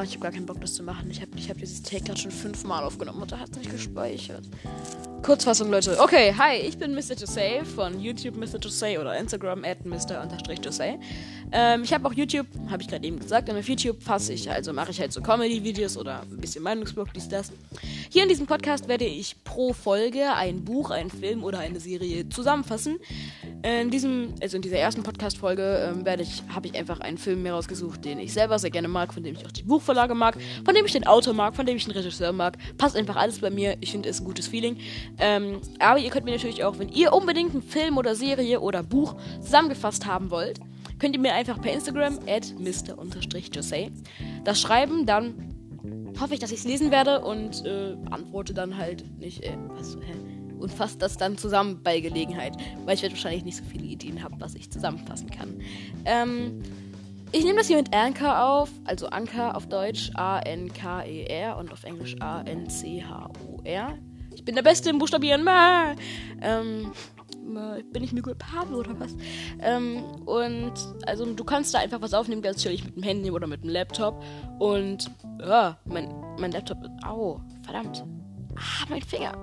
Ah, 0.00 0.02
ich 0.02 0.12
habe 0.12 0.20
gar 0.20 0.32
keinen 0.32 0.46
Bock, 0.46 0.58
das 0.62 0.72
zu 0.72 0.82
machen. 0.82 1.10
Ich 1.10 1.20
habe 1.20 1.32
ich 1.36 1.50
hab 1.50 1.58
dieses 1.58 1.82
Take 1.82 2.04
gerade 2.04 2.18
schon 2.18 2.30
fünfmal 2.30 2.84
aufgenommen 2.84 3.20
und 3.20 3.30
da 3.30 3.38
hat 3.38 3.50
es 3.50 3.58
nicht 3.58 3.70
gespeichert. 3.70 4.48
Kurzfassung, 5.22 5.70
Leute. 5.70 6.00
Okay, 6.00 6.34
hi, 6.38 6.56
ich 6.56 6.78
bin 6.78 6.94
Mr. 6.94 7.14
Jose 7.18 7.66
von 7.66 8.00
YouTube 8.00 8.34
Mr. 8.38 8.58
Jose 8.58 8.98
oder 8.98 9.18
Instagram 9.18 9.62
at 9.62 9.84
Mr. 9.84 10.26
Ähm, 11.52 11.82
ich 11.82 11.92
habe 11.92 12.08
auch 12.08 12.14
YouTube, 12.14 12.46
habe 12.70 12.82
ich 12.82 12.88
gerade 12.88 13.06
eben 13.06 13.18
gesagt, 13.18 13.50
und 13.50 13.58
auf 13.58 13.68
YouTube 13.68 14.02
fasse 14.02 14.32
ich, 14.32 14.50
also 14.50 14.72
mache 14.72 14.90
ich 14.90 15.00
halt 15.00 15.12
so 15.12 15.20
Comedy-Videos 15.20 15.98
oder 15.98 16.22
ein 16.22 16.38
bisschen 16.38 16.64
Meinungsblog, 16.64 17.12
dies, 17.12 17.28
das. 17.28 17.52
Hier 18.08 18.22
in 18.22 18.30
diesem 18.30 18.46
Podcast 18.46 18.88
werde 18.88 19.04
ich 19.04 19.44
pro 19.44 19.74
Folge 19.74 20.32
ein 20.32 20.64
Buch, 20.64 20.90
einen 20.90 21.10
Film 21.10 21.44
oder 21.44 21.58
eine 21.58 21.78
Serie 21.78 22.26
zusammenfassen. 22.30 22.96
In 23.62 23.90
diesem, 23.90 24.34
also 24.40 24.56
in 24.56 24.62
dieser 24.62 24.78
ersten 24.78 25.02
Podcast-Folge 25.02 25.90
ähm, 25.90 26.06
werde 26.06 26.22
ich, 26.22 26.42
habe 26.48 26.68
ich 26.68 26.74
einfach 26.78 27.00
einen 27.00 27.18
Film 27.18 27.42
mir 27.42 27.52
rausgesucht, 27.52 28.04
den 28.04 28.18
ich 28.18 28.32
selber 28.32 28.58
sehr 28.58 28.70
gerne 28.70 28.88
mag, 28.88 29.12
von 29.12 29.22
dem 29.22 29.34
ich 29.34 29.44
auch 29.44 29.52
die 29.52 29.62
Buchvorlage 29.62 30.14
mag, 30.14 30.36
von 30.64 30.74
dem 30.74 30.86
ich 30.86 30.92
den 30.92 31.06
Autor 31.06 31.34
mag, 31.34 31.54
von 31.54 31.66
dem 31.66 31.76
ich 31.76 31.84
den 31.84 31.92
Regisseur 31.92 32.32
mag. 32.32 32.56
Passt 32.78 32.96
einfach 32.96 33.16
alles 33.16 33.40
bei 33.40 33.50
mir. 33.50 33.76
Ich 33.80 33.90
finde, 33.90 34.08
es 34.08 34.20
ein 34.20 34.24
gutes 34.24 34.46
Feeling. 34.46 34.78
Ähm, 35.18 35.60
aber 35.78 35.98
ihr 35.98 36.08
könnt 36.08 36.24
mir 36.24 36.32
natürlich 36.32 36.64
auch, 36.64 36.78
wenn 36.78 36.88
ihr 36.88 37.12
unbedingt 37.12 37.52
einen 37.52 37.62
Film 37.62 37.98
oder 37.98 38.14
Serie 38.14 38.60
oder 38.60 38.82
Buch 38.82 39.16
zusammengefasst 39.42 40.06
haben 40.06 40.30
wollt, 40.30 40.58
könnt 40.98 41.14
ihr 41.14 41.20
mir 41.20 41.34
einfach 41.34 41.60
per 41.60 41.72
Instagram 41.72 42.18
at 42.26 42.54
mr-jose 42.58 43.90
das 44.44 44.60
schreiben, 44.60 45.06
dann 45.06 45.54
hoffe 46.18 46.34
ich, 46.34 46.40
dass 46.40 46.52
ich 46.52 46.60
es 46.60 46.64
lesen 46.64 46.90
werde 46.90 47.20
und 47.20 47.64
äh, 47.64 47.96
antworte 48.10 48.54
dann 48.54 48.76
halt 48.76 49.04
nicht, 49.18 49.42
äh, 49.42 49.56
was, 49.68 49.96
hä? 49.96 50.29
Und 50.60 50.72
fasse 50.72 50.98
das 50.98 51.16
dann 51.16 51.38
zusammen 51.38 51.82
bei 51.82 52.00
Gelegenheit, 52.00 52.56
weil 52.84 52.94
ich 52.94 53.02
werde 53.02 53.14
wahrscheinlich 53.14 53.44
nicht 53.44 53.56
so 53.56 53.64
viele 53.64 53.84
Ideen 53.84 54.22
haben, 54.22 54.36
was 54.38 54.54
ich 54.54 54.70
zusammenfassen 54.70 55.30
kann. 55.30 55.60
Ähm, 56.04 56.62
ich 57.32 57.44
nehme 57.44 57.58
das 57.58 57.68
hier 57.68 57.76
mit 57.76 57.94
Anchor 57.94 58.42
auf, 58.42 58.70
also 58.84 59.06
Anchor 59.08 59.56
auf 59.56 59.68
Deutsch 59.68 60.10
A-N-K-E-R 60.14 61.56
und 61.58 61.72
auf 61.72 61.84
Englisch 61.84 62.16
A-N-C-H-O-R. 62.20 63.98
Ich 64.34 64.44
bin 64.44 64.54
der 64.56 64.62
Beste 64.62 64.90
im 64.90 64.98
Buchstabieren. 64.98 65.46
Ähm, 66.40 66.92
bin 67.92 68.02
ich 68.02 68.12
Miguel 68.12 68.34
Pablo 68.34 68.78
oder 68.78 68.98
was? 68.98 69.16
Ähm, 69.60 70.02
und 70.26 70.72
also 71.06 71.24
du 71.24 71.44
kannst 71.44 71.72
da 71.72 71.78
einfach 71.78 72.00
was 72.00 72.14
aufnehmen, 72.14 72.42
ganz 72.42 72.62
chillig 72.62 72.84
mit 72.84 72.96
dem 72.96 73.02
Handy 73.02 73.30
oder 73.30 73.46
mit 73.46 73.62
dem 73.62 73.70
Laptop. 73.70 74.22
Und 74.58 75.10
ja, 75.40 75.78
mein, 75.84 76.12
mein 76.38 76.50
Laptop. 76.50 76.78
Au, 77.04 77.40
verdammt. 77.62 78.04
Ah, 78.56 78.86
mein 78.88 79.02
Finger 79.02 79.34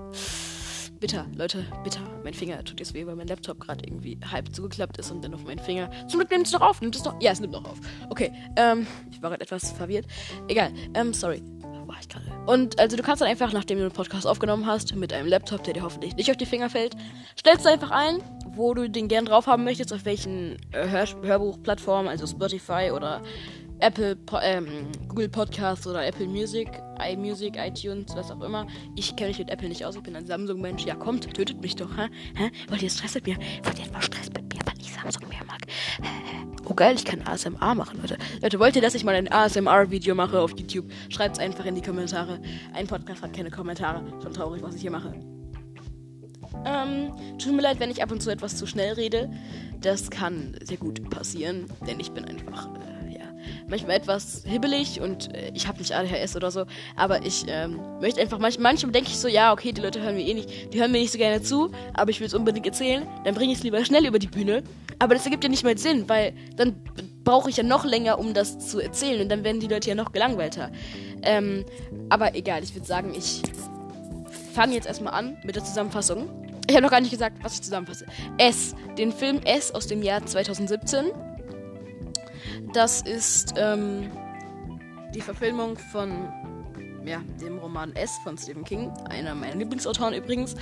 bitter, 1.00 1.26
Leute, 1.34 1.64
bitter. 1.84 2.00
Mein 2.24 2.34
Finger 2.34 2.62
tut 2.64 2.80
jetzt 2.80 2.94
weh, 2.94 3.06
weil 3.06 3.16
mein 3.16 3.28
Laptop 3.28 3.60
gerade 3.60 3.84
irgendwie 3.86 4.18
halb 4.30 4.54
zugeklappt 4.54 4.98
ist 4.98 5.10
und 5.10 5.22
dann 5.22 5.34
auf 5.34 5.44
meinen 5.44 5.58
Finger. 5.58 5.90
Zum 6.08 6.20
Glück 6.20 6.30
nimmt 6.30 6.46
es 6.46 6.52
noch 6.52 6.60
auf. 6.60 6.80
Nimmt 6.80 6.96
es 6.96 7.04
noch? 7.04 7.20
Ja, 7.20 7.32
es 7.32 7.40
nimmt 7.40 7.52
noch 7.52 7.64
auf. 7.64 7.78
Okay, 8.10 8.32
ähm, 8.56 8.86
ich 9.10 9.22
war 9.22 9.30
gerade 9.30 9.42
etwas 9.42 9.72
verwirrt. 9.72 10.06
Egal, 10.48 10.72
ähm, 10.94 11.12
sorry. 11.12 11.42
War 11.86 11.96
ich 12.00 12.08
gerade? 12.08 12.26
Und 12.46 12.78
also 12.78 12.98
du 12.98 13.02
kannst 13.02 13.22
dann 13.22 13.28
einfach, 13.28 13.52
nachdem 13.54 13.78
du 13.78 13.84
den 13.84 13.92
Podcast 13.92 14.26
aufgenommen 14.26 14.66
hast, 14.66 14.94
mit 14.94 15.12
einem 15.12 15.26
Laptop, 15.26 15.64
der 15.64 15.72
dir 15.72 15.82
hoffentlich 15.82 16.14
nicht 16.16 16.30
auf 16.30 16.36
die 16.36 16.44
Finger 16.44 16.68
fällt, 16.68 16.94
stellst 17.38 17.64
du 17.64 17.70
einfach 17.70 17.90
ein, 17.90 18.18
wo 18.46 18.74
du 18.74 18.90
den 18.90 19.08
gern 19.08 19.24
drauf 19.24 19.46
haben 19.46 19.64
möchtest, 19.64 19.94
auf 19.94 20.04
welchen 20.04 20.56
äh, 20.72 20.86
Hör 20.86 21.06
Hörbuchplattformen, 21.22 22.08
also 22.08 22.26
Spotify 22.26 22.90
oder 22.94 23.22
Apple, 23.80 24.16
ähm, 24.42 24.66
Google 25.08 25.28
Podcasts 25.28 25.86
oder 25.86 26.04
Apple 26.06 26.26
Music, 26.26 26.68
iMusic, 27.00 27.56
iTunes, 27.56 28.14
was 28.14 28.30
auch 28.30 28.40
immer. 28.40 28.66
Ich 28.96 29.14
kenne 29.14 29.28
mich 29.28 29.38
mit 29.38 29.50
Apple 29.50 29.68
nicht 29.68 29.84
aus, 29.84 29.96
ich 29.96 30.02
bin 30.02 30.16
ein 30.16 30.26
Samsung-Mensch. 30.26 30.84
Ja, 30.84 30.94
kommt, 30.94 31.32
tötet 31.34 31.60
mich 31.60 31.76
doch, 31.76 31.96
hä? 31.96 32.08
hä? 32.34 32.50
Wollt 32.68 32.82
ihr 32.82 32.90
Stress 32.90 33.14
mit 33.14 33.26
mir? 33.26 33.36
Wollt 33.62 33.78
ihr 33.78 33.86
etwas 33.86 34.06
Stress 34.06 34.26
mit 34.30 34.52
mir, 34.52 34.60
weil 34.64 34.74
ich 34.80 34.92
Samsung 34.92 35.28
mehr 35.28 35.44
mag? 35.46 35.60
Oh 36.68 36.74
geil, 36.74 36.96
ich 36.96 37.04
kann 37.04 37.22
ASMR 37.22 37.74
machen, 37.74 38.00
Leute. 38.00 38.18
Leute, 38.42 38.58
wollt 38.58 38.76
ihr, 38.76 38.82
dass 38.82 38.94
ich 38.94 39.04
mal 39.04 39.14
ein 39.14 39.30
ASMR-Video 39.30 40.14
mache 40.14 40.40
auf 40.40 40.50
YouTube? 40.58 40.90
Schreibt's 41.08 41.38
einfach 41.38 41.64
in 41.64 41.74
die 41.76 41.82
Kommentare. 41.82 42.40
Ein 42.74 42.86
Podcast 42.86 43.22
hat 43.22 43.32
keine 43.32 43.50
Kommentare. 43.50 44.02
Schon 44.22 44.32
traurig, 44.32 44.62
was 44.62 44.74
ich 44.74 44.82
hier 44.82 44.90
mache. 44.90 45.14
Ähm, 46.64 47.12
tut 47.38 47.54
mir 47.54 47.62
leid, 47.62 47.80
wenn 47.80 47.90
ich 47.90 48.02
ab 48.02 48.10
und 48.10 48.22
zu 48.22 48.30
etwas 48.30 48.56
zu 48.56 48.66
schnell 48.66 48.94
rede. 48.94 49.30
Das 49.80 50.10
kann 50.10 50.56
sehr 50.62 50.76
gut 50.76 51.08
passieren, 51.10 51.66
denn 51.86 52.00
ich 52.00 52.10
bin 52.10 52.24
einfach 52.24 52.66
äh, 52.66 52.97
manchmal 53.68 53.96
etwas 53.96 54.42
hibbelig 54.46 55.00
und 55.00 55.34
äh, 55.34 55.50
ich 55.54 55.68
habe 55.68 55.78
nicht 55.78 55.94
ADHS 55.94 56.36
oder 56.36 56.50
so, 56.50 56.64
aber 56.96 57.24
ich 57.24 57.44
ähm, 57.48 57.78
möchte 58.00 58.20
einfach, 58.20 58.38
manch, 58.38 58.58
manchmal 58.58 58.92
denke 58.92 59.10
ich 59.10 59.18
so, 59.18 59.28
ja, 59.28 59.52
okay, 59.52 59.72
die 59.72 59.80
Leute 59.80 60.00
hören 60.02 60.16
mir 60.16 60.26
eh 60.26 60.34
nicht, 60.34 60.72
die 60.72 60.80
hören 60.80 60.92
mir 60.92 60.98
nicht 60.98 61.12
so 61.12 61.18
gerne 61.18 61.42
zu, 61.42 61.70
aber 61.94 62.10
ich 62.10 62.20
will 62.20 62.26
es 62.26 62.34
unbedingt 62.34 62.66
erzählen, 62.66 63.06
dann 63.24 63.34
bringe 63.34 63.52
ich 63.52 63.58
es 63.58 63.64
lieber 63.64 63.84
schnell 63.84 64.06
über 64.06 64.18
die 64.18 64.26
Bühne. 64.26 64.62
Aber 65.00 65.14
das 65.14 65.24
ergibt 65.24 65.44
ja 65.44 65.50
nicht 65.50 65.62
mal 65.62 65.78
Sinn, 65.78 66.08
weil 66.08 66.32
dann 66.56 66.74
brauche 67.22 67.50
ich 67.50 67.56
ja 67.56 67.62
noch 67.62 67.84
länger, 67.84 68.18
um 68.18 68.34
das 68.34 68.58
zu 68.58 68.80
erzählen 68.80 69.22
und 69.22 69.28
dann 69.28 69.44
werden 69.44 69.60
die 69.60 69.68
Leute 69.68 69.88
ja 69.88 69.94
noch 69.94 70.10
gelangweilter. 70.10 70.72
Ähm, 71.22 71.64
aber 72.08 72.34
egal, 72.34 72.64
ich 72.64 72.74
würde 72.74 72.86
sagen, 72.86 73.14
ich 73.14 73.42
fange 74.54 74.74
jetzt 74.74 74.86
erstmal 74.86 75.14
an 75.14 75.36
mit 75.44 75.54
der 75.54 75.64
Zusammenfassung. 75.64 76.28
Ich 76.68 76.74
habe 76.74 76.82
noch 76.82 76.90
gar 76.90 77.00
nicht 77.00 77.10
gesagt, 77.10 77.36
was 77.42 77.54
ich 77.54 77.62
zusammenfasse. 77.62 78.06
S, 78.38 78.74
den 78.98 79.12
Film 79.12 79.40
S 79.44 79.72
aus 79.72 79.86
dem 79.86 80.02
Jahr 80.02 80.24
2017. 80.24 81.06
Das 82.72 83.00
ist 83.02 83.54
ähm, 83.56 84.10
die 85.14 85.20
Verfilmung 85.20 85.78
von 85.90 86.28
ja, 87.06 87.22
dem 87.40 87.58
Roman 87.58 87.96
S 87.96 88.18
von 88.22 88.36
Stephen 88.36 88.64
King, 88.64 88.90
einer 89.08 89.34
meiner 89.34 89.56
Lieblingsautoren 89.56 90.12
übrigens. 90.14 90.54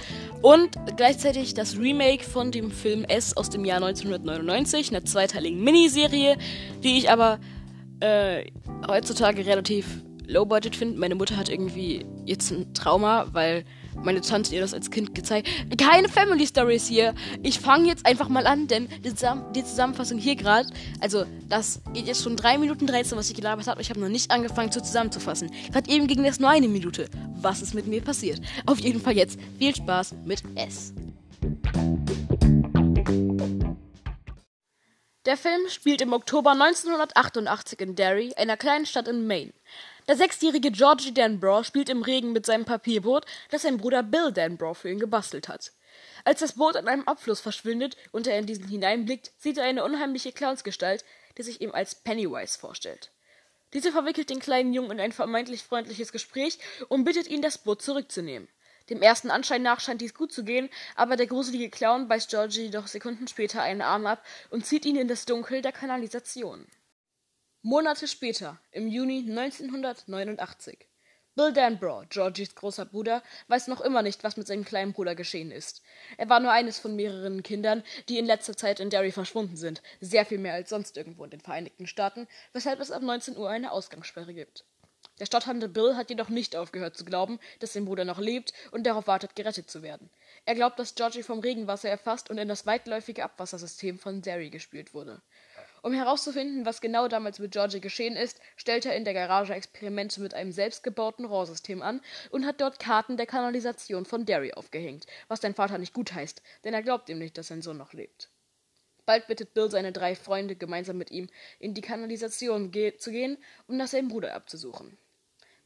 Und 0.42 0.70
gleichzeitig 0.96 1.54
das 1.54 1.76
Remake 1.76 2.22
von 2.22 2.52
dem 2.52 2.70
Film 2.70 3.04
S 3.04 3.36
aus 3.36 3.50
dem 3.50 3.64
Jahr 3.64 3.82
1999, 3.82 4.90
einer 4.90 5.04
zweiteiligen 5.04 5.62
Miniserie, 5.62 6.36
die 6.84 6.98
ich 6.98 7.10
aber 7.10 7.40
äh, 8.00 8.44
heutzutage 8.88 9.44
relativ 9.44 10.02
low 10.26 10.44
budget 10.44 10.76
finde. 10.76 10.98
Meine 10.98 11.16
Mutter 11.16 11.36
hat 11.36 11.48
irgendwie 11.48 12.06
jetzt 12.24 12.50
ein 12.52 12.72
Trauma, 12.74 13.26
weil 13.32 13.64
meine 14.02 14.20
Tante 14.20 14.54
ihr 14.54 14.60
das 14.60 14.74
als 14.74 14.90
Kind 14.90 15.14
gezeigt. 15.14 15.48
Keine 15.78 16.08
Family 16.08 16.46
Stories 16.46 16.86
hier. 16.86 17.14
Ich 17.42 17.60
fange 17.60 17.88
jetzt 17.88 18.06
einfach 18.06 18.28
mal 18.28 18.46
an, 18.46 18.66
denn 18.66 18.88
die, 19.04 19.10
Zusamm 19.14 19.52
die 19.52 19.64
Zusammenfassung 19.64 20.18
hier 20.18 20.36
gerade, 20.36 20.68
also 21.00 21.24
das 21.48 21.80
geht 21.92 22.06
jetzt 22.06 22.22
schon 22.22 22.36
3 22.36 22.58
Minuten 22.58 22.86
13, 22.86 23.16
was 23.16 23.28
ich 23.28 23.36
gelabert 23.36 23.66
habe. 23.66 23.80
Ich 23.80 23.90
habe 23.90 24.00
noch 24.00 24.08
nicht 24.08 24.30
angefangen 24.30 24.72
zu 24.72 24.82
zusammenzufassen. 24.82 25.50
Gerade 25.72 25.90
eben 25.90 26.06
ging 26.06 26.22
das 26.24 26.40
nur 26.40 26.50
eine 26.50 26.68
Minute. 26.68 27.08
Was 27.40 27.62
ist 27.62 27.74
mit 27.74 27.86
mir 27.86 28.00
passiert? 28.00 28.40
Auf 28.66 28.78
jeden 28.80 29.00
Fall 29.00 29.16
jetzt 29.16 29.38
viel 29.58 29.74
Spaß 29.74 30.14
mit 30.24 30.42
S. 30.54 30.92
Der 35.26 35.36
Film 35.36 35.68
spielt 35.68 36.00
im 36.02 36.12
Oktober 36.12 36.52
1988 36.52 37.80
in 37.80 37.96
Derry, 37.96 38.32
einer 38.36 38.56
kleinen 38.56 38.86
Stadt 38.86 39.08
in 39.08 39.26
Maine. 39.26 39.52
Der 40.08 40.16
sechsjährige 40.16 40.70
Georgie 40.70 41.12
Danborough 41.12 41.66
spielt 41.66 41.88
im 41.88 42.02
Regen 42.02 42.32
mit 42.32 42.46
seinem 42.46 42.64
Papierboot, 42.64 43.26
das 43.50 43.62
sein 43.62 43.76
Bruder 43.76 44.04
Bill 44.04 44.30
Danborough 44.30 44.78
für 44.78 44.88
ihn 44.88 45.00
gebastelt 45.00 45.48
hat. 45.48 45.72
Als 46.24 46.38
das 46.38 46.52
Boot 46.52 46.76
an 46.76 46.86
einem 46.86 47.08
Abfluss 47.08 47.40
verschwindet 47.40 47.96
und 48.12 48.28
er 48.28 48.38
in 48.38 48.46
diesen 48.46 48.68
hineinblickt, 48.68 49.32
sieht 49.38 49.58
er 49.58 49.64
eine 49.64 49.82
unheimliche 49.82 50.30
Clownsgestalt, 50.30 51.04
die 51.36 51.42
sich 51.42 51.60
ihm 51.60 51.72
als 51.72 51.96
Pennywise 51.96 52.56
vorstellt. 52.56 53.10
Diese 53.72 53.90
verwickelt 53.90 54.30
den 54.30 54.38
kleinen 54.38 54.72
Jungen 54.72 54.92
in 54.92 55.00
ein 55.00 55.10
vermeintlich 55.10 55.64
freundliches 55.64 56.12
Gespräch 56.12 56.60
und 56.88 57.02
bittet 57.02 57.26
ihn, 57.26 57.42
das 57.42 57.58
Boot 57.58 57.82
zurückzunehmen. 57.82 58.48
Dem 58.88 59.02
ersten 59.02 59.32
Anschein 59.32 59.62
nach 59.62 59.80
scheint 59.80 60.00
dies 60.00 60.14
gut 60.14 60.32
zu 60.32 60.44
gehen, 60.44 60.70
aber 60.94 61.16
der 61.16 61.26
gruselige 61.26 61.68
Clown 61.68 62.06
beißt 62.06 62.30
Georgie 62.30 62.70
doch 62.70 62.86
Sekunden 62.86 63.26
später 63.26 63.60
einen 63.60 63.82
Arm 63.82 64.06
ab 64.06 64.24
und 64.50 64.64
zieht 64.64 64.86
ihn 64.86 64.94
in 64.94 65.08
das 65.08 65.24
Dunkel 65.24 65.62
der 65.62 65.72
Kanalisation. 65.72 66.64
Monate 67.68 68.06
später, 68.06 68.60
im 68.70 68.86
Juni 68.86 69.26
1989. 69.28 70.86
Bill 71.34 71.52
Danborough, 71.52 72.06
Georgies 72.08 72.54
großer 72.54 72.84
Bruder, 72.84 73.24
weiß 73.48 73.66
noch 73.66 73.80
immer 73.80 74.02
nicht, 74.02 74.22
was 74.22 74.36
mit 74.36 74.46
seinem 74.46 74.64
kleinen 74.64 74.92
Bruder 74.92 75.16
geschehen 75.16 75.50
ist. 75.50 75.82
Er 76.16 76.28
war 76.28 76.38
nur 76.38 76.52
eines 76.52 76.78
von 76.78 76.94
mehreren 76.94 77.42
Kindern, 77.42 77.82
die 78.08 78.18
in 78.18 78.24
letzter 78.24 78.56
Zeit 78.56 78.78
in 78.78 78.88
Derry 78.88 79.10
verschwunden 79.10 79.56
sind, 79.56 79.82
sehr 80.00 80.24
viel 80.24 80.38
mehr 80.38 80.54
als 80.54 80.70
sonst 80.70 80.96
irgendwo 80.96 81.24
in 81.24 81.30
den 81.30 81.40
Vereinigten 81.40 81.88
Staaten, 81.88 82.28
weshalb 82.52 82.78
es 82.78 82.92
ab 82.92 83.02
19 83.02 83.36
Uhr 83.36 83.50
eine 83.50 83.72
Ausgangssperre 83.72 84.32
gibt. 84.32 84.64
Der 85.18 85.26
stotternde 85.26 85.68
Bill 85.68 85.96
hat 85.96 86.10
jedoch 86.10 86.28
nicht 86.28 86.54
aufgehört 86.54 86.96
zu 86.96 87.04
glauben, 87.04 87.40
dass 87.58 87.72
sein 87.72 87.86
Bruder 87.86 88.04
noch 88.04 88.20
lebt 88.20 88.52
und 88.70 88.86
darauf 88.86 89.08
wartet, 89.08 89.34
gerettet 89.34 89.68
zu 89.68 89.82
werden. 89.82 90.08
Er 90.44 90.54
glaubt, 90.54 90.78
dass 90.78 90.94
Georgie 90.94 91.24
vom 91.24 91.40
Regenwasser 91.40 91.88
erfasst 91.88 92.30
und 92.30 92.38
in 92.38 92.46
das 92.46 92.66
weitläufige 92.66 93.24
Abwassersystem 93.24 93.98
von 93.98 94.22
Derry 94.22 94.50
gespült 94.50 94.94
wurde. 94.94 95.20
Um 95.86 95.92
herauszufinden, 95.92 96.66
was 96.66 96.80
genau 96.80 97.06
damals 97.06 97.38
mit 97.38 97.52
Georgie 97.52 97.80
geschehen 97.80 98.16
ist, 98.16 98.40
stellt 98.56 98.84
er 98.86 98.96
in 98.96 99.04
der 99.04 99.14
Garage 99.14 99.54
Experimente 99.54 100.20
mit 100.20 100.34
einem 100.34 100.50
selbstgebauten 100.50 101.24
Rohrsystem 101.24 101.80
an 101.80 102.00
und 102.30 102.44
hat 102.44 102.60
dort 102.60 102.80
Karten 102.80 103.16
der 103.16 103.26
Kanalisation 103.26 104.04
von 104.04 104.26
Derry 104.26 104.52
aufgehängt, 104.52 105.06
was 105.28 105.42
sein 105.42 105.54
Vater 105.54 105.78
nicht 105.78 105.92
gutheißt, 105.92 106.42
denn 106.64 106.74
er 106.74 106.82
glaubt 106.82 107.08
ihm 107.08 107.20
nicht, 107.20 107.38
dass 107.38 107.46
sein 107.46 107.62
Sohn 107.62 107.76
noch 107.76 107.92
lebt. 107.92 108.30
Bald 109.04 109.28
bittet 109.28 109.54
Bill 109.54 109.70
seine 109.70 109.92
drei 109.92 110.16
Freunde, 110.16 110.56
gemeinsam 110.56 110.98
mit 110.98 111.12
ihm 111.12 111.28
in 111.60 111.72
die 111.72 111.82
Kanalisation 111.82 112.72
ge 112.72 112.96
zu 112.96 113.12
gehen, 113.12 113.38
um 113.68 113.76
nach 113.76 113.86
seinem 113.86 114.08
Bruder 114.08 114.34
abzusuchen. 114.34 114.98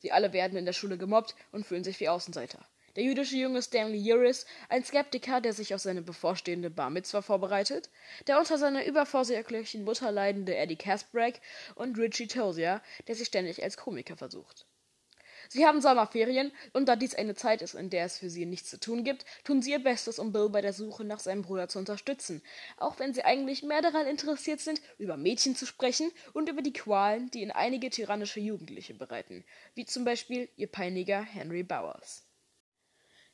Sie 0.00 0.12
alle 0.12 0.34
werden 0.34 0.58
in 0.58 0.66
der 0.66 0.74
Schule 0.74 0.98
gemobbt 0.98 1.34
und 1.50 1.64
fühlen 1.64 1.82
sich 1.82 1.98
wie 1.98 2.10
Außenseiter. 2.10 2.68
Der 2.96 3.04
jüdische 3.04 3.36
Junge 3.36 3.62
Stanley 3.62 4.12
Uris, 4.12 4.46
ein 4.68 4.84
Skeptiker, 4.84 5.40
der 5.40 5.52
sich 5.52 5.74
auf 5.74 5.80
seine 5.80 6.02
bevorstehende 6.02 6.70
Bar 6.70 6.90
Mitzvah 6.90 7.22
vorbereitet, 7.22 7.88
der 8.26 8.38
unter 8.38 8.58
seiner 8.58 8.84
übervorsorglichen 8.84 9.84
Mutter 9.84 10.10
leidende 10.10 10.56
Eddie 10.56 10.74
Casbrack 10.74 11.40
und 11.76 11.96
Richie 11.96 12.26
Tozier, 12.26 12.82
der 13.06 13.14
sich 13.14 13.28
ständig 13.28 13.62
als 13.62 13.76
Komiker 13.76 14.16
versucht. 14.16 14.66
Sie 15.48 15.66
haben 15.66 15.80
Sommerferien 15.80 16.52
und 16.72 16.88
da 16.88 16.96
dies 16.96 17.14
eine 17.14 17.34
Zeit 17.34 17.62
ist, 17.62 17.74
in 17.74 17.90
der 17.90 18.04
es 18.04 18.18
für 18.18 18.28
sie 18.28 18.44
nichts 18.44 18.70
zu 18.70 18.78
tun 18.78 19.04
gibt, 19.04 19.24
tun 19.44 19.62
sie 19.62 19.70
ihr 19.70 19.82
Bestes, 19.82 20.18
um 20.18 20.32
Bill 20.32 20.48
bei 20.48 20.60
der 20.60 20.72
Suche 20.72 21.04
nach 21.04 21.20
seinem 21.20 21.42
Bruder 21.42 21.68
zu 21.68 21.78
unterstützen, 21.78 22.42
auch 22.76 22.98
wenn 22.98 23.14
sie 23.14 23.24
eigentlich 23.24 23.62
mehr 23.62 23.82
daran 23.82 24.06
interessiert 24.06 24.60
sind, 24.60 24.80
über 24.98 25.16
Mädchen 25.16 25.54
zu 25.54 25.66
sprechen 25.66 26.10
und 26.32 26.48
über 26.48 26.62
die 26.62 26.72
Qualen, 26.72 27.30
die 27.30 27.42
ihnen 27.42 27.50
einige 27.52 27.90
tyrannische 27.90 28.40
Jugendliche 28.40 28.94
bereiten, 28.94 29.44
wie 29.74 29.86
zum 29.86 30.04
Beispiel 30.04 30.48
ihr 30.56 30.68
Peiniger 30.68 31.22
Henry 31.22 31.62
Bowers. 31.62 32.29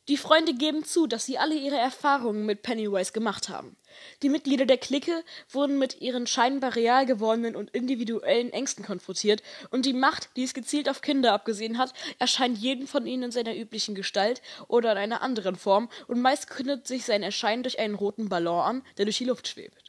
Die 0.08 0.16
Freunde 0.16 0.54
geben 0.54 0.84
zu, 0.84 1.08
dass 1.08 1.26
sie 1.26 1.36
alle 1.36 1.56
ihre 1.56 1.78
Erfahrungen 1.78 2.46
mit 2.46 2.62
Pennywise 2.62 3.10
gemacht 3.10 3.48
haben. 3.48 3.76
Die 4.22 4.28
Mitglieder 4.28 4.64
der 4.64 4.78
Clique 4.78 5.24
wurden 5.50 5.80
mit 5.80 6.00
ihren 6.00 6.28
scheinbar 6.28 6.76
real 6.76 7.06
gewordenen 7.06 7.56
und 7.56 7.70
individuellen 7.70 8.52
Ängsten 8.52 8.84
konfrontiert, 8.84 9.42
und 9.70 9.84
die 9.84 9.92
Macht, 9.92 10.28
die 10.36 10.44
es 10.44 10.54
gezielt 10.54 10.88
auf 10.88 11.00
Kinder 11.00 11.32
abgesehen 11.32 11.76
hat, 11.76 11.92
erscheint 12.20 12.56
jedem 12.58 12.86
von 12.86 13.04
ihnen 13.04 13.24
in 13.24 13.30
seiner 13.32 13.56
üblichen 13.56 13.96
Gestalt 13.96 14.42
oder 14.68 14.92
in 14.92 14.98
einer 14.98 15.22
anderen 15.22 15.56
Form, 15.56 15.88
und 16.06 16.20
meist 16.20 16.48
kündet 16.50 16.86
sich 16.86 17.04
sein 17.04 17.24
Erscheinen 17.24 17.64
durch 17.64 17.80
einen 17.80 17.96
roten 17.96 18.28
Ballon 18.28 18.60
an, 18.60 18.82
der 18.98 19.06
durch 19.06 19.18
die 19.18 19.24
Luft 19.24 19.48
schwebt. 19.48 19.85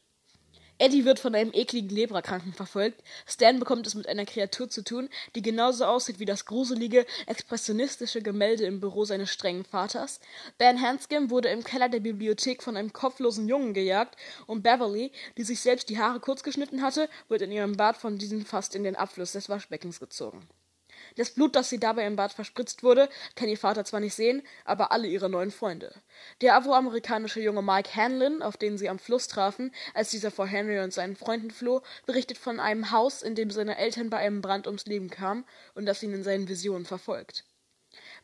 Eddie 0.80 1.06
wird 1.06 1.20
von 1.20 1.34
einem 1.34 1.52
ekligen 1.54 1.90
Lebrakranken 1.90 2.54
verfolgt. 2.54 3.02
Stan 3.26 3.60
bekommt 3.60 3.88
es 3.88 3.96
mit 3.96 4.08
einer 4.08 4.26
Kreatur 4.26 4.70
zu 4.70 4.84
tun, 4.84 5.10
die 5.36 5.42
genauso 5.42 5.86
aussieht 5.86 6.20
wie 6.20 6.26
das 6.26 6.46
gruselige, 6.46 7.06
expressionistische 7.26 8.22
Gemälde 8.22 8.66
im 8.66 8.80
Büro 8.80 9.04
seines 9.06 9.32
strengen 9.32 9.66
Vaters. 9.66 10.20
Ben 10.58 10.82
Hanscom 10.82 11.30
wurde 11.32 11.50
im 11.50 11.64
Keller 11.64 11.90
der 11.90 12.00
Bibliothek 12.00 12.62
von 12.62 12.78
einem 12.78 12.94
kopflosen 12.94 13.48
Jungen 13.48 13.74
gejagt 13.74 14.16
und 14.46 14.62
Beverly, 14.62 15.12
die 15.38 15.44
sich 15.44 15.62
selbst 15.62 15.90
die 15.90 15.98
Haare 15.98 16.20
kurz 16.20 16.44
geschnitten 16.44 16.82
hatte, 16.82 17.10
wird 17.28 17.42
in 17.42 17.52
ihrem 17.52 17.76
Bad 17.76 17.98
von 17.98 18.18
diesem 18.18 18.46
fast 18.46 18.76
in 18.76 18.84
den 18.84 18.96
Abfluss 18.96 19.32
des 19.32 19.50
Waschbeckens 19.50 20.00
gezogen. 20.00 20.48
Das 21.18 21.32
Blut, 21.32 21.56
das 21.56 21.70
sie 21.70 21.80
dabei 21.80 22.06
im 22.06 22.16
Bad 22.16 22.32
verspritzt 22.32 22.84
wurde, 22.84 23.10
kann 23.36 23.50
ihr 23.50 23.58
Vater 23.58 23.84
zwar 23.84 24.00
nicht 24.00 24.14
sehen, 24.14 24.44
aber 24.66 24.92
alle 24.92 25.08
ihre 25.08 25.30
neuen 25.30 25.52
Freunde. 25.52 25.94
Der 26.42 26.56
afroamerikanische 26.56 27.42
junge 27.42 27.64
Mike 27.64 27.96
Hanlon, 27.96 28.42
auf 28.44 28.56
den 28.56 28.78
sie 28.78 28.88
am 28.88 29.00
Fluss 29.00 29.28
trafen, 29.28 29.74
als 29.94 30.12
dieser 30.12 30.32
vor 30.32 30.48
Henry 30.48 30.80
und 30.80 30.94
seinen 30.94 31.16
Freunden 31.16 31.52
floh, 31.52 31.82
berichtet 32.06 32.38
von 32.38 32.60
einem 32.60 32.92
Haus, 32.92 33.24
in 33.24 33.36
dem 33.36 33.50
seine 33.50 33.78
Eltern 33.78 34.10
bei 34.10 34.18
einem 34.18 34.42
Brand 34.42 34.68
ums 34.68 34.86
Leben 34.86 35.10
kamen 35.10 35.44
und 35.74 35.88
das 35.88 36.04
ihn 36.04 36.14
in 36.14 36.24
seinen 36.24 36.48
Visionen 36.48 36.86
verfolgt. 36.86 37.44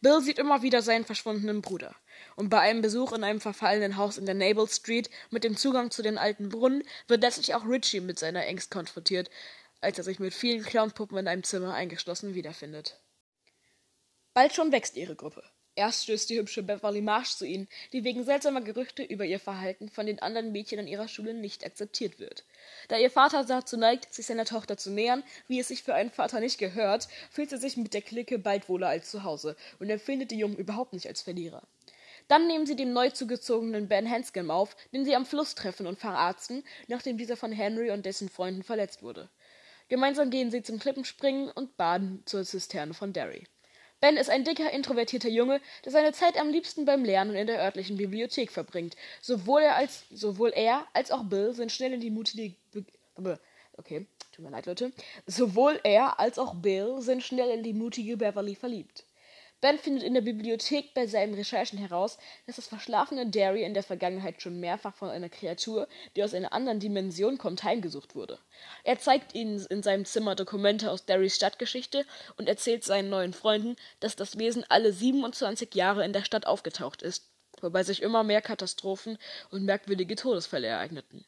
Bill 0.01 0.21
sieht 0.21 0.37
immer 0.37 0.61
wieder 0.61 0.81
seinen 0.81 1.05
verschwundenen 1.05 1.61
Bruder. 1.61 1.95
Und 2.35 2.49
bei 2.49 2.59
einem 2.59 2.81
Besuch 2.81 3.13
in 3.13 3.23
einem 3.23 3.39
verfallenen 3.39 3.97
Haus 3.97 4.17
in 4.17 4.25
der 4.25 4.35
Naval 4.35 4.67
Street 4.67 5.09
mit 5.31 5.43
dem 5.43 5.57
Zugang 5.57 5.91
zu 5.91 6.01
den 6.01 6.17
alten 6.17 6.49
Brunnen 6.49 6.83
wird 7.07 7.21
letztlich 7.21 7.55
auch 7.55 7.65
Richie 7.65 8.01
mit 8.01 8.19
seiner 8.19 8.45
Ängst 8.45 8.69
konfrontiert, 8.69 9.29
als 9.83 9.97
er 9.97 10.03
sich 10.03 10.19
mit 10.19 10.33
vielen 10.33 10.63
Clownpuppen 10.63 11.17
in 11.17 11.27
einem 11.27 11.43
Zimmer 11.43 11.73
eingeschlossen 11.73 12.35
wiederfindet. 12.35 12.99
Bald 14.33 14.53
schon 14.53 14.71
wächst 14.71 14.95
ihre 14.97 15.15
Gruppe. 15.15 15.43
Erst 15.75 16.03
stößt 16.03 16.29
die 16.29 16.37
hübsche 16.37 16.61
Beverly 16.61 17.01
Marsh 17.01 17.35
zu 17.35 17.45
ihnen, 17.45 17.67
die 17.93 18.03
wegen 18.03 18.23
seltsamer 18.23 18.61
Gerüchte 18.61 19.01
über 19.01 19.25
ihr 19.25 19.39
Verhalten 19.39 19.89
von 19.89 20.05
den 20.05 20.21
anderen 20.21 20.51
Mädchen 20.51 20.77
an 20.77 20.87
ihrer 20.87 21.07
Schule 21.07 21.33
nicht 21.33 21.65
akzeptiert 21.65 22.19
wird. 22.19 22.43
Da 22.89 22.97
ihr 22.97 23.09
Vater 23.09 23.43
dazu 23.43 23.75
neigt, 23.75 24.13
sich 24.13 24.27
seiner 24.27 24.45
Tochter 24.45 24.77
zu 24.77 24.91
nähern, 24.91 25.23
wie 25.47 25.59
es 25.59 25.69
sich 25.69 25.81
für 25.81 25.95
einen 25.95 26.11
Vater 26.11 26.39
nicht 26.39 26.59
gehört, 26.59 27.07
fühlt 27.31 27.49
sie 27.49 27.57
sich 27.57 27.75
mit 27.75 27.95
der 27.95 28.03
Clique 28.03 28.37
bald 28.37 28.69
wohler 28.69 28.89
als 28.89 29.09
zu 29.09 29.23
Hause 29.23 29.55
und 29.79 29.89
empfindet 29.89 30.29
die 30.29 30.37
Jungen 30.37 30.57
überhaupt 30.57 30.93
nicht 30.93 31.07
als 31.07 31.23
Verlierer. 31.23 31.63
Dann 32.27 32.47
nehmen 32.47 32.67
sie 32.67 32.75
den 32.75 32.93
neu 32.93 33.09
zugezogenen 33.09 33.87
Ben 33.87 34.09
Hanscom 34.09 34.51
auf, 34.51 34.75
den 34.93 35.05
sie 35.05 35.15
am 35.15 35.25
Fluss 35.25 35.55
treffen 35.55 35.87
und 35.87 35.99
verarzten, 35.99 36.63
nachdem 36.87 37.17
dieser 37.17 37.35
von 37.35 37.51
Henry 37.51 37.89
und 37.89 38.05
dessen 38.05 38.29
Freunden 38.29 38.63
verletzt 38.63 39.01
wurde. 39.01 39.29
Gemeinsam 39.89 40.29
gehen 40.29 40.51
sie 40.51 40.63
zum 40.63 40.79
Klippenspringen 40.79 41.49
und 41.51 41.77
baden 41.77 42.23
zur 42.25 42.43
Zisterne 42.43 42.93
von 42.93 43.13
Derry. 43.13 43.45
Ben 44.03 44.17
ist 44.17 44.29
ein 44.29 44.43
dicker, 44.43 44.69
introvertierter 44.71 45.29
Junge, 45.29 45.61
der 45.85 45.93
seine 45.93 46.11
Zeit 46.11 46.37
am 46.37 46.49
liebsten 46.49 46.83
beim 46.83 47.05
Lernen 47.05 47.35
in 47.35 47.47
der 47.47 47.61
örtlichen 47.61 47.95
Bibliothek 47.95 48.51
verbringt. 48.51 48.97
Sowohl 49.21 49.61
er 49.61 49.77
als, 49.77 50.03
sowohl 50.11 50.49
er 50.49 50.85
als 50.93 51.09
auch 51.09 51.23
Bill 51.23 51.53
sind 51.53 51.71
schnell 51.71 51.93
in 51.93 52.01
die 52.01 52.11
mutige. 52.11 52.55
Okay, 53.77 54.05
tut 54.33 54.43
mir 54.43 54.51
leid, 54.51 54.65
Leute. 54.65 54.91
Sowohl 55.25 55.79
er 55.83 56.19
als 56.19 56.37
auch 56.37 56.53
Bill 56.55 57.01
sind 57.01 57.23
schnell 57.23 57.49
in 57.49 57.63
die 57.63 57.73
mutige 57.73 58.17
Beverly 58.17 58.55
verliebt. 58.55 59.05
Ben 59.63 59.79
findet 59.79 60.03
in 60.03 60.13
der 60.13 60.19
Bibliothek 60.19 60.93
bei 60.93 61.07
seinen 61.07 61.35
Recherchen 61.35 61.79
heraus, 61.79 62.17
dass 62.45 62.57
das 62.57 62.67
verschlafene 62.67 63.27
Derry 63.27 63.63
in 63.63 63.73
der 63.73 63.81
Vergangenheit 63.81 64.41
schon 64.41 64.59
mehrfach 64.59 64.93
von 64.93 65.07
einer 65.07 65.29
Kreatur, 65.29 65.87
die 66.17 66.23
aus 66.25 66.33
einer 66.33 66.51
anderen 66.51 66.81
Dimension 66.81 67.37
kommt, 67.37 67.63
heimgesucht 67.63 68.13
wurde. 68.13 68.39
Er 68.83 68.99
zeigt 68.99 69.33
ihnen 69.35 69.65
in 69.67 69.81
seinem 69.81 70.03
Zimmer 70.03 70.35
Dokumente 70.35 70.91
aus 70.91 71.05
Derrys 71.05 71.37
Stadtgeschichte 71.37 72.05
und 72.35 72.49
erzählt 72.49 72.83
seinen 72.83 73.09
neuen 73.09 73.31
Freunden, 73.31 73.77
dass 74.01 74.17
das 74.17 74.37
Wesen 74.37 74.65
alle 74.67 74.91
27 74.91 75.73
Jahre 75.75 76.03
in 76.03 76.11
der 76.11 76.25
Stadt 76.25 76.45
aufgetaucht 76.45 77.01
ist, 77.01 77.31
wobei 77.61 77.83
sich 77.83 78.01
immer 78.01 78.25
mehr 78.25 78.41
Katastrophen 78.41 79.17
und 79.49 79.63
merkwürdige 79.63 80.17
Todesfälle 80.17 80.67
ereigneten. 80.67 81.23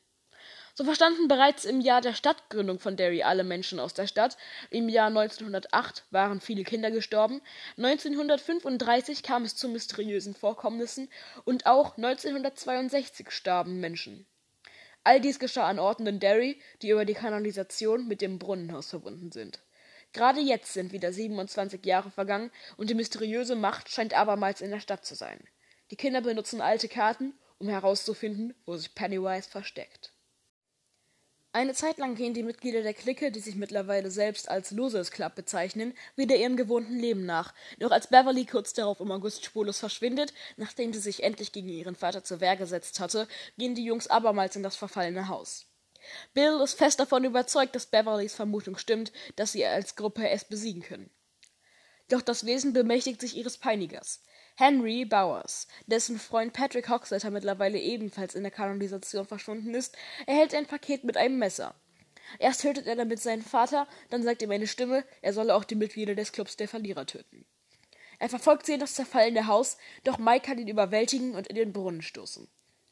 So 0.78 0.84
verstanden 0.84 1.30
bereits 1.30 1.64
im 1.64 1.80
Jahr 1.80 2.02
der 2.02 2.14
Stadtgründung 2.14 2.80
von 2.80 2.98
Derry 2.98 3.24
alle 3.24 3.46
Menschen 3.46 3.80
aus 3.80 3.94
der 3.94 4.08
Stadt. 4.08 4.36
Im 4.72 4.90
Jahr 4.90 5.08
1908 5.08 6.04
waren 6.12 6.42
viele 6.42 6.66
Kinder 6.66 6.92
gestorben. 6.92 7.42
1935 7.78 9.24
kam 9.24 9.46
es 9.46 9.56
zu 9.56 9.70
mysteriösen 9.70 10.36
Vorkommnissen 10.36 11.08
und 11.46 11.66
auch 11.66 11.96
1962 11.96 13.32
starben 13.32 13.80
Menschen. 13.80 14.26
All 15.06 15.22
dies 15.22 15.40
geschah 15.40 15.66
an 15.66 15.80
Orten 15.80 16.08
in 16.08 16.20
Derry, 16.20 16.60
die 16.82 16.90
über 16.90 17.06
die 17.06 17.14
Kanalisation 17.14 18.10
mit 18.10 18.20
dem 18.20 18.38
Brunnenhaus 18.38 18.90
verbunden 18.90 19.32
sind. 19.32 19.62
Gerade 20.12 20.42
jetzt 20.42 20.74
sind 20.74 20.92
wieder 20.92 21.14
27 21.14 21.86
Jahre 21.86 22.12
vergangen 22.12 22.52
und 22.76 22.90
die 22.90 22.96
mysteriöse 22.96 23.56
Macht 23.56 23.90
scheint 23.90 24.14
abermals 24.14 24.60
in 24.60 24.72
der 24.72 24.82
Stadt 24.82 25.06
zu 25.06 25.16
sein. 25.16 25.40
Die 25.90 25.96
Kinder 25.96 26.20
benutzen 26.20 26.60
alte 26.60 26.90
Karten, 26.90 27.34
um 27.60 27.70
herauszufinden, 27.70 28.54
wo 28.66 28.76
sich 28.76 28.94
Pennywise 28.94 29.50
versteckt. 29.50 30.12
Eine 31.56 31.74
Zeit 31.74 32.00
lang 32.00 32.16
gehen 32.16 32.34
die 32.34 32.44
Mitglieder 32.44 32.82
der 32.82 32.94
Clique, 32.94 33.32
die 33.32 33.40
sich 33.40 33.56
mittlerweile 33.56 34.12
selbst 34.12 34.50
als 34.50 34.72
Losers 34.72 35.10
Club 35.10 35.36
bezeichnen, 35.36 35.94
wieder 36.18 36.36
ihrem 36.36 36.58
gewohnten 36.58 37.00
Leben 37.00 37.26
nach. 37.26 37.54
Doch 37.80 37.92
als 37.92 38.08
Beverly 38.08 38.46
kurz 38.46 38.74
darauf 38.74 39.00
im 39.00 39.10
August 39.10 39.46
spurlos 39.46 39.80
verschwindet, 39.80 40.34
nachdem 40.58 40.92
sie 40.92 41.00
sich 41.00 41.24
endlich 41.24 41.54
gegen 41.54 41.70
ihren 41.70 41.96
Vater 41.96 42.26
zur 42.26 42.42
Wehr 42.42 42.58
gesetzt 42.58 43.00
hatte, 43.00 43.26
gehen 43.58 43.74
die 43.74 43.86
Jungs 43.86 44.08
abermals 44.08 44.58
in 44.58 44.64
das 44.64 44.76
verfallene 44.76 45.30
Haus. 45.30 45.66
Bill 46.34 46.60
ist 46.62 46.78
fest 46.78 47.00
davon 47.00 47.24
überzeugt, 47.24 47.74
dass 47.74 47.86
Beverlys 47.86 48.36
Vermutung 48.36 48.78
stimmt, 48.78 49.14
dass 49.38 49.54
sie 49.54 49.66
als 49.66 49.96
Gruppe 49.96 50.28
es 50.28 50.44
besiegen 50.44 50.82
können. 50.82 51.10
Doch 52.10 52.22
das 52.22 52.46
Wesen 52.46 52.74
bemächtigt 52.74 53.22
sich 53.22 53.38
ihres 53.38 53.58
Peinigers. 53.58 54.22
Henry 54.58 55.04
Bowers, 55.04 55.68
dessen 55.86 56.18
Freund 56.18 56.54
Patrick 56.54 56.88
Hoxeter 56.88 57.30
mittlerweile 57.30 57.78
ebenfalls 57.78 58.36
in 58.36 58.44
der 58.44 58.54
Kanalisation 58.54 59.26
verschwunden 59.26 59.74
ist, 59.74 59.98
erhält 60.28 60.56
ein 60.56 60.66
Paket 60.66 61.04
mit 61.04 61.18
einem 61.18 61.38
Messer. 61.38 61.76
Erst 62.40 62.62
tötet 62.62 62.88
er 62.88 62.96
damit 62.96 63.20
seinen 63.22 63.42
Vater, 63.42 63.86
dann 64.10 64.24
sagt 64.24 64.42
ihm 64.42 64.52
eine 64.52 64.68
Stimme, 64.68 65.04
er 65.22 65.34
solle 65.34 65.54
auch 65.56 65.66
die 65.66 65.76
Mitglieder 65.76 66.16
des 66.16 66.32
Clubs 66.32 66.56
der 66.56 66.70
Verlierer 66.70 67.06
töten. 67.06 67.46
Er 68.18 68.30
verfolgt 68.30 68.66
sie 68.66 68.74
in 68.76 68.80
das 68.80 68.96
zerfallene 68.96 69.48
Haus, 69.48 69.78
doch 70.06 70.18
Mike 70.18 70.46
kann 70.48 70.58
ihn 70.58 70.70
überwältigen 70.70 71.36
und 71.36 71.48
in 71.48 71.56
den 71.56 71.74
Brunnen 71.74 72.02
stoßen. 72.02 72.48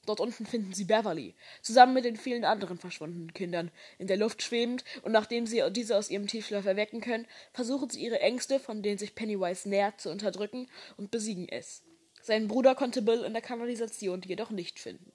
Dort 0.06 0.20
unten 0.20 0.46
finden 0.46 0.74
sie 0.74 0.84
Beverly, 0.84 1.34
zusammen 1.62 1.94
mit 1.94 2.04
den 2.04 2.18
vielen 2.18 2.44
anderen 2.44 2.78
verschwundenen 2.78 3.34
Kindern, 3.34 3.72
in 3.98 4.08
der 4.08 4.18
Luft 4.18 4.42
schwebend, 4.42 4.84
und 5.04 5.14
nachdem 5.14 5.48
sie 5.48 5.64
diese 5.72 5.98
aus 5.98 6.10
ihrem 6.10 6.28
Tiefschlaf 6.28 6.66
erwecken 6.66 7.00
können, 7.00 7.28
versuchen 7.54 7.90
sie 7.90 8.04
ihre 8.04 8.20
Ängste, 8.20 8.60
von 8.60 8.84
denen 8.84 8.98
sich 8.98 9.16
Pennywise 9.16 9.70
nährt, 9.70 10.02
zu 10.02 10.10
unterdrücken 10.10 10.68
und 10.98 11.12
besiegen 11.12 11.48
es. 11.48 11.84
Seinen 12.22 12.48
Bruder 12.48 12.76
konnte 12.76 13.02
Bill 13.02 13.24
in 13.24 13.34
der 13.34 13.42
Kanalisation 13.42 14.22
jedoch 14.26 14.50
nicht 14.50 14.80
finden. 14.80 15.12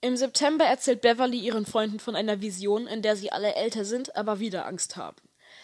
Im 0.00 0.16
September 0.16 0.64
erzählt 0.64 1.00
Beverly 1.00 1.38
ihren 1.38 1.66
Freunden 1.66 1.98
von 1.98 2.14
einer 2.14 2.40
Vision, 2.40 2.86
in 2.86 3.02
der 3.02 3.16
sie 3.16 3.32
alle 3.32 3.56
älter 3.56 3.84
sind, 3.84 4.14
aber 4.14 4.38
wieder 4.38 4.66
Angst 4.66 4.96
haben. 4.96 5.16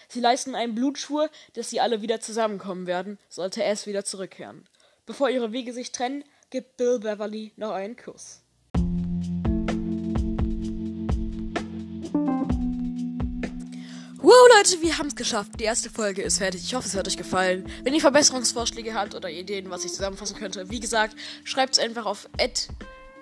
Sie 0.09 0.21
leisten 0.21 0.57
einen 0.57 0.75
Blutschwur, 0.75 1.31
dass 1.53 1.71
sie 1.71 1.81
alle 1.81 2.03
wieder 2.03 2.21
zusammenkommen 2.21 2.89
werden, 2.89 3.19
sollte 3.29 3.63
es 3.63 3.87
wieder 3.87 4.05
zurückkehren. 4.05 4.69
Bevor 5.07 5.31
ihre 5.31 5.53
Wege 5.53 5.73
sich 5.73 5.93
trennen, 5.93 6.25
gibt 6.55 6.77
Bill 6.77 7.01
Beverly 7.01 7.53
noch 7.57 7.73
einen 7.73 7.97
Kuss. 7.97 8.41
Wow, 14.19 14.33
Leute, 14.57 14.81
wir 14.81 14.97
haben 14.97 15.09
es 15.09 15.17
geschafft. 15.17 15.59
Die 15.59 15.65
erste 15.65 15.91
Folge 15.91 16.23
ist 16.23 16.39
fertig. 16.39 16.63
Ich 16.63 16.73
hoffe, 16.77 16.87
es 16.87 16.95
hat 16.95 17.09
euch 17.09 17.17
gefallen. 17.17 17.69
Wenn 17.83 17.93
ihr 17.93 18.01
Verbesserungsvorschläge 18.01 18.95
habt 18.95 19.17
oder 19.17 19.29
Ideen, 19.29 19.69
was 19.69 19.85
ich 19.85 19.91
zusammenfassen 19.91 20.37
könnte, 20.37 20.71
wie 20.71 20.79
gesagt, 20.79 21.17
schreibt 21.43 21.73
es 21.73 21.81
einfach 21.81 22.07
auf 22.07 22.29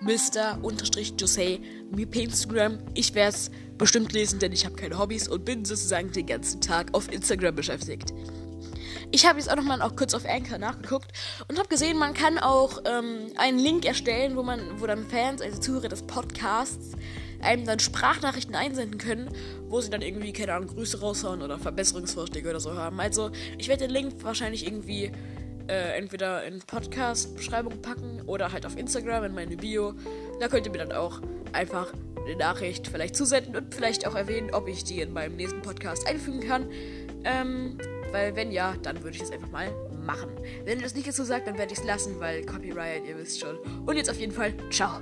Mr-Jose 0.03 1.59
mir 1.91 2.07
per 2.11 2.21
Instagram. 2.21 2.81
Ich 2.93 3.15
werde 3.15 3.35
es 3.35 3.51
bestimmt 3.79 4.13
lesen, 4.13 4.41
denn 4.41 4.53
ich 4.53 4.67
habe 4.67 4.77
keine 4.77 4.99
Hobbys 4.99 5.27
und 5.27 5.47
bin 5.47 5.65
sozusagen 5.65 6.13
den 6.13 6.27
ganzen 6.27 6.61
Tag 6.61 6.93
auf 6.93 7.11
Instagram 7.11 7.55
beschäftigt. 7.55 8.13
Ich 9.13 9.27
habe 9.27 9.39
jetzt 9.39 9.51
auch 9.51 9.57
nochmal 9.57 9.83
auch 9.83 9.95
kurz 9.95 10.15
auf 10.15 10.25
Anchor 10.27 10.59
nachgeguckt 10.59 11.13
und 11.47 11.59
habe 11.59 11.69
gesehen, 11.69 11.99
man 11.99 12.15
kann 12.15 12.39
auch 12.39 12.83
ähm, 12.87 13.27
einen 13.37 13.59
Link 13.59 13.85
erstellen, 13.85 14.37
wo 14.37 14.43
man, 14.43 14.81
wo 14.81 14.87
dann 14.87 15.07
Fans, 15.07 15.43
also 15.43 15.61
Zuhörer 15.61 15.89
des 15.89 16.03
Podcasts, 16.03 16.93
einem 17.43 17.67
dann 17.67 17.79
Sprachnachrichten 17.79 18.55
einsenden 18.55 18.99
können, 18.99 19.29
wo 19.69 19.81
sie 19.81 19.91
dann 19.91 20.01
irgendwie, 20.01 20.33
keine 20.33 20.55
Ahnung, 20.55 20.69
Grüße 20.69 21.01
raushauen 21.01 21.43
oder 21.43 21.59
Verbesserungsvorschläge 21.59 22.49
oder 22.49 22.61
so 22.61 22.75
haben. 22.75 22.99
Also, 23.01 23.31
ich 23.59 23.69
werde 23.69 23.87
den 23.87 23.91
Link 23.91 24.15
wahrscheinlich 24.23 24.67
irgendwie 24.67 25.13
äh, 25.69 25.99
entweder 25.99 26.45
in 26.45 26.61
Podcast-Beschreibung 26.61 27.83
packen 27.83 28.23
oder 28.27 28.53
halt 28.53 28.65
auf 28.65 28.77
Instagram 28.77 29.25
in 29.25 29.35
meine 29.35 29.57
Bio. 29.57 29.95
Da 30.41 30.49
könnt 30.49 30.67
ihr 30.67 30.73
mir 30.73 30.79
dann 30.79 30.93
auch 30.93 31.21
einfach 31.53 31.93
eine 32.25 32.37
Nachricht 32.37 32.87
vielleicht 32.87 33.17
zusenden 33.17 33.57
und 33.57 33.75
vielleicht 33.75 34.07
auch 34.07 34.15
erwähnen, 34.15 34.55
ob 34.55 34.69
ich 34.69 34.85
die 34.85 35.01
in 35.01 35.13
meinem 35.13 35.37
nächsten 35.37 35.61
Podcast 35.61 36.07
einfügen 36.07 36.41
kann. 36.41 36.71
Ähm, 37.25 37.79
weil 38.13 38.37
wenn 38.37 38.53
ja, 38.53 38.75
dann 38.83 39.03
würde 39.03 39.17
ich 39.17 39.21
das 39.21 39.31
einfach 39.31 39.51
mal 39.51 39.71
machen. 40.05 40.31
Wenn 40.65 40.79
ihr 40.79 40.85
das 40.85 40.95
nicht 40.95 41.09
dazu 41.09 41.25
sagt, 41.25 41.47
dann 41.47 41.59
werde 41.59 41.73
ich 41.73 41.79
es 41.79 41.85
lassen, 41.85 42.21
weil 42.21 42.45
Copyright, 42.45 43.07
ihr 43.07 43.17
wisst 43.17 43.41
schon. 43.41 43.57
Und 43.87 43.97
jetzt 43.97 44.11
auf 44.11 44.19
jeden 44.19 44.33
Fall, 44.33 44.55
ciao. 44.71 45.01